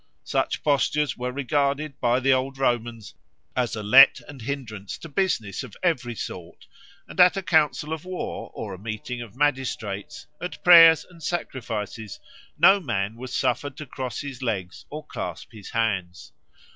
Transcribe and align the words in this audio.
Such 0.23 0.63
postures 0.63 1.15
were 1.15 1.31
regarded 1.31 1.99
by 1.99 2.19
the 2.19 2.33
old 2.33 2.57
Romans 2.57 3.13
as 3.55 3.75
a 3.75 3.83
let 3.83 4.19
and 4.27 4.41
hindrance 4.41 4.97
to 4.97 5.07
business 5.07 5.61
of 5.61 5.77
every 5.83 6.15
sort, 6.15 6.65
and 7.07 7.19
at 7.19 7.37
a 7.37 7.43
council 7.43 7.93
of 7.93 8.03
war 8.03 8.49
or 8.55 8.73
a 8.73 8.79
meeting 8.79 9.21
of 9.21 9.35
magistrates, 9.37 10.25
at 10.41 10.63
prayers 10.63 11.05
and 11.07 11.21
sacrifices, 11.21 12.19
no 12.57 12.79
man 12.79 13.15
was 13.15 13.31
suffered 13.31 13.77
to 13.77 13.85
cross 13.85 14.21
his 14.21 14.41
legs 14.41 14.87
or 14.89 15.05
clasp 15.05 15.51
his 15.51 15.69
hands. 15.69 16.31